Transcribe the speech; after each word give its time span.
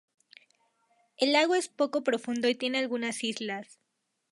El 1.17 1.31
lago 1.33 1.53
es 1.53 1.67
poco 1.69 2.03
profundo 2.03 2.49
y 2.49 2.55
tiene 2.55 2.79
algunas 2.79 3.23
islas. 3.23 3.77